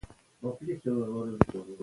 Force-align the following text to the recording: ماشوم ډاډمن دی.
ماشوم 0.41 0.69
ډاډمن 0.83 1.29
دی. 1.51 1.73